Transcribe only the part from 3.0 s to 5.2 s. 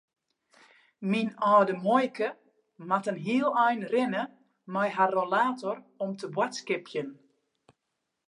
in heel ein rinne mei har